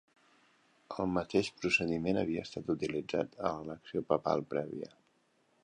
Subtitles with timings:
[1.03, 4.91] El mateix procediment havia estat utilitzat a l'elecció papal prèvia.